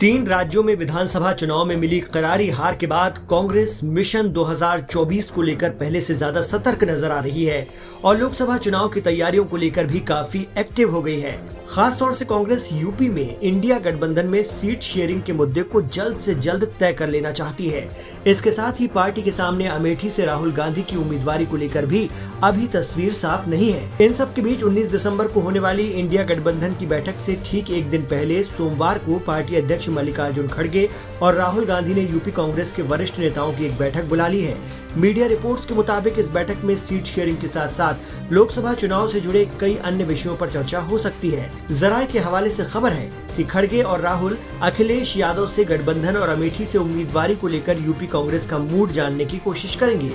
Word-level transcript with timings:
तीन 0.00 0.26
राज्यों 0.26 0.62
में 0.62 0.74
विधानसभा 0.76 1.32
चुनाव 1.32 1.64
में 1.64 1.74
मिली 1.76 1.98
करारी 2.02 2.48
हार 2.50 2.74
के 2.76 2.86
बाद 2.86 3.18
कांग्रेस 3.30 3.80
मिशन 3.84 4.28
2024 4.32 5.30
को 5.30 5.42
लेकर 5.42 5.70
पहले 5.70 6.00
से 6.00 6.14
ज़्यादा 6.14 6.40
सतर्क 6.40 6.84
नज़र 6.84 7.12
आ 7.12 7.18
रही 7.20 7.44
है 7.44 7.66
और 8.04 8.18
लोकसभा 8.18 8.58
चुनाव 8.58 8.88
की 8.88 9.00
तैयारियों 9.00 9.44
को 9.44 9.56
लेकर 9.56 9.86
भी 9.86 10.00
काफ़ी 10.00 10.46
एक्टिव 10.58 10.90
हो 10.90 11.00
गई 11.02 11.18
है। 11.20 11.32
खास 11.68 11.98
तौर 11.98 12.12
से 12.12 12.24
कांग्रेस 12.24 12.68
यूपी 12.72 13.08
में 13.08 13.40
इंडिया 13.40 13.78
गठबंधन 13.78 14.26
में 14.26 14.42
सीट 14.42 14.82
शेयरिंग 14.82 15.22
के 15.22 15.32
मुद्दे 15.32 15.62
को 15.62 15.82
जल्द 15.82 16.18
से 16.26 16.34
जल्द 16.36 16.64
तय 16.80 16.92
कर 16.92 17.08
लेना 17.08 17.32
चाहती 17.32 17.68
है। 17.68 17.88
इसके 18.26 18.50
साथ 18.50 18.80
ही 18.80 18.86
पार्टी 18.88 19.22
के 19.22 19.32
सामने 19.32 19.66
अमेठी 19.68 20.10
से 20.10 20.26
राहुल 20.26 20.52
गांधी 20.52 20.82
की 20.82 20.96
उम्मीदवारी 20.96 21.46
को 21.46 21.56
लेकर 21.56 21.86
भी 21.86 22.08
अभी 22.44 22.66
तस्वीर 22.68 23.12
साफ़ 23.12 23.48
नहीं 23.50 23.70
है। 23.72 24.06
इन 24.06 24.12
सब 24.12 24.32
के 24.34 24.42
बीच 24.42 24.62
19 24.64 24.90
दिसंबर 24.92 25.28
को 25.28 25.40
होने 25.40 25.58
वाली 25.58 25.88
इंडिया 25.90 26.24
गठबंधन 26.24 26.74
की 26.74 26.86
बैठक 26.86 27.20
से 27.20 27.38
ठीक 27.46 27.70
एक 27.70 27.90
दिन 27.90 28.02
पहले 28.06 28.42
सोमवार 28.44 28.98
को 28.98 29.18
पार्टी 29.26 29.56
अध्यक्ष 29.56 29.87
मल्लिकार्जुन 29.90 30.48
खड़गे 30.48 30.88
और 31.22 31.34
राहुल 31.34 31.64
गांधी 31.64 31.94
ने 31.94 32.02
यूपी 32.02 32.30
कांग्रेस 32.30 32.72
के 32.74 32.82
वरिष्ठ 32.82 33.18
नेताओं 33.18 33.52
की 33.52 33.64
एक 33.66 33.78
बैठक 33.78 34.04
बुला 34.04 34.28
ली 34.28 34.42
है। 34.42 34.56
मीडिया 34.96 35.26
रिपोर्ट्स 35.26 35.66
के 35.66 35.74
मुताबिक 35.74 36.18
इस 36.18 36.30
बैठक 36.30 36.64
में 36.64 36.76
सीट 36.76 37.04
शेयरिंग 37.04 37.36
के 37.38 37.46
साथ 37.46 37.68
साथ 37.68 38.32
लोकसभा 38.32 38.72
चुनाव 38.74 39.08
से 39.08 39.20
जुड़े 39.20 39.44
कई 39.60 39.76
अन्य 39.76 40.04
विषयों 40.04 40.36
पर 40.36 40.50
चर्चा 40.50 40.80
हो 40.80 40.98
सकती 40.98 41.30
है। 41.30 41.50
जराये 41.70 42.06
के 42.06 42.18
हवाले 42.18 42.50
से 42.50 42.64
खबर 42.64 42.92
है 42.92 43.10
कि 43.36 43.44
खड़गे 43.44 43.82
और 43.82 44.00
राहुल 44.00 44.38
अखिलेश 44.62 45.16
यादव 45.16 45.46
से 45.46 45.64
गठबंधन 45.64 46.16
और 46.16 46.28
अमेठी 46.28 46.64
से 46.64 46.78
उम्मीदवारी 46.78 47.34
को 47.34 47.48
लेकर 47.48 47.78
यूपी 47.78 48.06
कांग्रेस 48.06 48.46
का 48.46 48.58
मूड 48.58 48.90
जानने 48.90 49.24
की 49.24 49.38
कोशिश 49.38 49.76
करेंगे। 49.76 50.12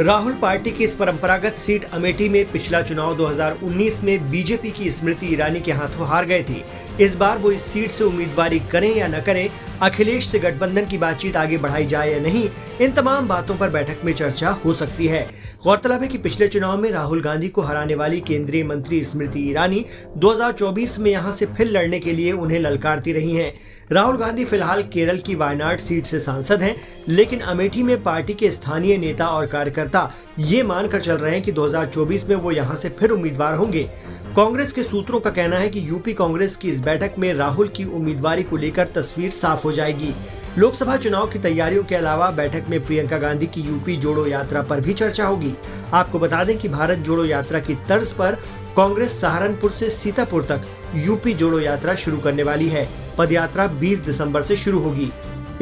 राहुल 0.00 0.32
पार्टी 0.32 0.70
की 0.70 0.84
इस 0.84 0.94
परंपरागत 0.94 1.58
सीट 1.58 1.84
अमेठी 1.84 2.28
में 2.28 2.44
पिछला 2.52 2.80
चुनाव 2.82 3.16
2019 3.16 4.02
में 4.04 4.30
बीजेपी 4.30 4.70
की 4.70 4.90
स्मृति 4.90 5.26
ईरानी 5.26 5.60
के 5.60 5.72
हाथों 5.72 6.08
हार 6.08 6.24
गए 6.24 6.42
थी। 6.42 6.64
इस 7.00 7.14
बार 7.14 7.38
वो 7.38 7.50
इस 7.52 7.62
सीट 7.62 7.90
से 7.90 8.04
उम्मीदवारी 8.04 8.58
करें 8.72 8.94
या 8.96 9.06
न 9.06 9.20
करें 9.20 9.48
अखिलेश 9.82 10.26
से 10.26 10.38
गठबंधन 10.38 10.86
की 10.86 10.98
बातचीत 10.98 11.36
आगे 11.36 11.56
बढ़ाई 11.58 11.86
जाए 11.86 12.12
या 12.12 12.20
नहीं 12.20 12.48
इन 12.80 12.92
तमाम 12.92 13.28
बातों 13.28 13.56
पर 13.56 13.70
बैठक 13.70 14.04
में 14.04 14.12
चर्चा 14.12 14.50
हो 14.64 14.74
सकती 14.74 15.06
है 15.06 15.26
गौरतलब 15.64 16.02
है 16.02 16.08
कि 16.08 16.18
पिछले 16.18 16.48
चुनाव 16.48 16.78
में 16.78 16.90
राहुल 16.90 17.20
गांधी 17.22 17.48
को 17.48 17.62
हराने 17.62 17.94
वाली 17.94 18.20
केंद्रीय 18.20 18.64
मंत्री 18.64 19.02
स्मृति 19.04 19.40
ईरानी 19.50 19.84
2024 20.24 20.96
में 20.98 21.10
यहाँ 21.10 21.32
से 21.32 21.46
फिर 21.46 21.66
लड़ने 21.66 21.98
के 22.00 22.12
लिए 22.12 22.32
उन्हें 22.32 22.58
ललकारती 22.58 23.12
रही 23.12 23.34
हैं। 23.36 23.52
राहुल 23.92 24.16
गांधी 24.16 24.44
फ़िलहाल 24.44 24.82
केरल 24.82 25.18
की 25.18 25.34
वायनाड 25.34 25.80
सीट 25.80 26.06
से 26.06 26.18
सांसद 26.20 26.62
हैं, 26.62 26.74
लेकिन 27.08 27.40
अमेठी 27.40 27.82
में 27.82 28.02
पार्टी 28.02 28.34
के 28.34 28.50
स्थानीय 28.50 28.96
नेता 28.98 29.26
और 29.26 29.46
कार्यकर्ता 29.46 30.10
ये 30.38 30.62
मानकर 30.62 31.00
चल 31.00 31.16
रहे 31.16 31.32
हैं 31.32 31.42
कि 31.42 31.52
2024 31.52 32.28
में 32.28 32.36
वो 32.36 32.52
यहाँ 32.52 32.76
से 32.76 32.88
फिर 32.90 33.10
उम्मीदवार 33.10 33.54
होंगे 33.54 33.88
कांग्रेस 34.36 34.72
के 34.72 34.82
सूत्रों 34.82 35.20
का 35.20 35.30
कहना 35.30 35.58
है 35.58 35.68
कि 35.68 35.88
यूपी 35.88 36.12
कांग्रेस 36.14 36.56
की 36.56 36.68
इस 36.68 36.80
बैठक 36.80 37.14
में 37.18 37.32
राहुल 37.34 37.68
की 37.68 37.84
उम्मीदवारी 37.90 38.42
को 38.42 38.56
लेकर 38.56 38.86
तस्वीर 38.94 39.30
साफ़ 39.30 39.65
हो 39.66 39.72
जाएगी। 39.72 40.14
लोकसभा 40.58 40.96
चुनाव 40.96 41.26
की 41.26 41.38
तैयारियों 41.38 41.82
के 41.84 41.94
अलावा 41.94 42.30
बैठक 42.30 42.68
में 42.68 42.80
प्रियंका 42.84 43.18
गांधी 43.18 43.46
की 43.46 43.60
यूपी 43.60 43.96
जोड़ो 43.96 44.26
यात्रा 44.26 44.62
पर 44.62 44.80
भी 44.80 44.92
चर्चा 44.92 45.26
होगी। 45.26 45.52
आपको 45.92 46.18
बता 46.18 46.44
दें 46.44 46.56
कि 46.58 46.68
भारत 46.68 46.98
जोड़ो 46.98 47.24
यात्रा 47.24 47.60
की 47.60 47.74
तर्ज 47.88 48.12
पर 48.12 48.38
कांग्रेस 48.76 49.20
सहारनपुर 49.20 49.70
से 49.70 49.90
सीतापुर 49.90 50.42
तक 50.42 50.62
यूपी 50.94 51.34
जोड़ो 51.34 51.60
यात्रा 51.60 51.94
शुरू 51.94 52.18
करने 52.18 52.42
वाली 52.42 52.68
है। 52.68 52.88
पद 53.18 53.32
यात्रा 53.32 53.66
20 53.66 53.98
दिसंबर 53.98 54.42
से 54.42 54.56
शुरू 54.56 54.80
होगी। 54.80 55.12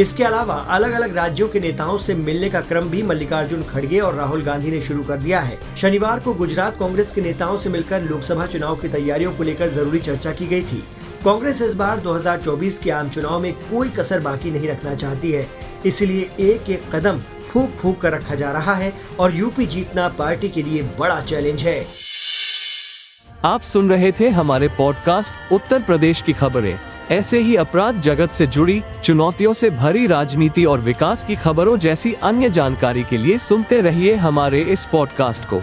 इसके 0.01 0.25
अलावा 0.25 0.55
अलग 0.55 0.93
अलग 0.93 1.15
राज्यों 1.17 1.49
के 1.49 1.61
नेताओं 1.61 1.99
से 1.99 2.15
मिलने 2.15 2.49
का 2.51 2.61
क्रम 2.61 2.89
भी 2.89 3.03
मल्लिकार्जुन 3.03 3.63
खड़गे 3.63 3.99
और 3.99 4.15
राहुल 4.15 4.43
गांधी 4.43 4.71
ने 4.71 4.81
शुरू 4.81 5.03
कर 5.03 5.17
दिया 5.17 5.41
है। 5.41 5.59
शनिवार 5.77 6.21
को 6.21 6.35
गुजरात 6.35 6.79
कांग्रेस 6.79 7.13
के 7.13 7.21
नेताओं 7.21 7.57
से 7.57 7.71
मिलकर 7.71 8.03
लोकसभा 8.03 8.47
चुनाव 8.47 8.77
की 8.77 8.89
तैयारियों 8.89 9.33
को 9.33 9.43
लेकर 9.43 9.69
ज़रूरी 9.69 9.99
चर्चा 9.99 10.33
की 10.33 10.47
गई 10.47 10.63
थी। 10.63 10.83
कांग्रेस 11.25 11.63
इस 11.63 11.75
बार 11.75 12.01
2024 12.01 12.79
के 12.79 12.91
आम 12.91 13.09
चुनाव 13.09 13.41
में 13.41 13.53
कोई 13.53 13.91
कसर 13.91 14.21
बाकी 14.21 14.51
नहीं 14.51 14.69
रखना 14.69 14.95
चाहती 14.95 15.33
है। 15.33 15.47
इसलिए 15.87 16.31
एक 16.41 16.71
एक 16.71 16.95
कदम 16.95 17.19
फूक 17.51 17.71
फूक 17.71 18.01
कर 18.01 18.13
रखा 18.13 18.35
जा 18.35 18.53
रहा 18.53 18.75
है 18.75 18.93
और 19.19 19.37
यूपी 19.37 19.67
जीतना 19.67 20.09
पार्टी 20.09 20.49
के 20.49 20.63
लिए 20.63 20.83
बड़ा 20.83 21.21
चैलेंज 21.21 21.63
है। 21.63 21.87
आप 23.45 23.61
सुन 23.61 23.91
रहे 23.91 24.13
थे 24.13 24.29
हमारे 24.29 24.69
पॉडकास्ट 24.69 25.53
उत्तर 25.53 25.83
प्रदेश 25.83 26.23
की 26.23 26.33
खबरें। 26.33 26.79
ऐसे 27.11 27.39
ही 27.39 27.57
अपराध 27.57 28.01
जगत 28.01 28.31
से 28.31 28.47
जुड़ी, 28.47 28.83
चुनौतियों 29.05 29.55
से 29.55 29.71
भरी 29.71 30.07
राजनीति 30.07 30.65
और 30.65 30.81
विकास 30.81 31.25
की 31.25 31.37
खबरों 31.37 31.77
जैसी 31.77 32.13
अन्य 32.13 32.51
जानकारी 32.51 33.05
के 33.05 33.17
लिए 33.17 33.39
सुनते 33.39 33.81
रहिए 33.81 34.15
हमारे 34.15 34.61
इस 34.61 34.85
पॉडकास्ट 34.85 35.45
को। 35.45 35.63